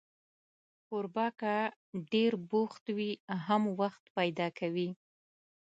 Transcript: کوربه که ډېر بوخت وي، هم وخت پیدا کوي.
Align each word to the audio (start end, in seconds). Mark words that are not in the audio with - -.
کوربه 0.87 1.25
که 1.39 1.55
ډېر 2.11 2.31
بوخت 2.51 2.83
وي، 2.97 3.11
هم 3.45 3.63
وخت 3.79 4.03
پیدا 4.17 4.47
کوي. 4.59 4.89